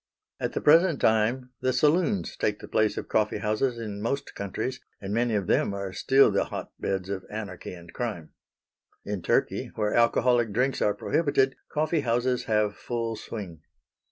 At 0.39 0.53
the 0.53 0.61
present 0.61 0.99
time 0.99 1.51
the 1.61 1.71
saloons 1.71 2.35
take 2.35 2.57
the 2.57 2.67
place 2.67 2.97
of 2.97 3.07
coffee 3.07 3.37
houses 3.37 3.77
in 3.77 4.01
most 4.01 4.33
countries, 4.33 4.81
and 4.99 5.13
many 5.13 5.35
of 5.35 5.45
them 5.45 5.75
are 5.75 5.93
still 5.93 6.31
the 6.31 6.45
hotbeds 6.45 7.07
of 7.07 7.23
anarchy 7.29 7.75
and 7.75 7.93
crime. 7.93 8.31
In 9.05 9.21
Turkey, 9.21 9.69
where 9.75 9.93
alcoholic 9.93 10.51
drinks 10.53 10.81
are 10.81 10.95
prohibited, 10.95 11.55
coffee 11.71 11.99
houses 11.99 12.45
have 12.45 12.75
full 12.75 13.15
swing. 13.15 13.61